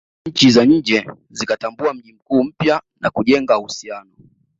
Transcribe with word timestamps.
Nchi 0.27 0.49
za 0.51 0.65
nje 0.65 1.05
zikatambua 1.29 1.93
mji 1.93 2.13
mkuu 2.13 2.43
mpya 2.43 2.81
na 2.99 3.09
kujenga 3.09 3.59
uhusiano 3.59 4.11